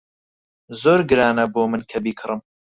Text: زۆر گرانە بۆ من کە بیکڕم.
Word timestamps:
زۆر 0.81 0.99
گرانە 1.09 1.45
بۆ 1.53 1.61
من 1.71 1.81
کە 1.89 1.97
بیکڕم. 2.03 2.39